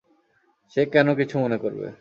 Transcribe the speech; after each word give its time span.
সে 0.73 0.81
কেন 0.93 1.07
কিছু 1.15 1.35
মনে 1.39 1.57
করবে? 1.57 1.87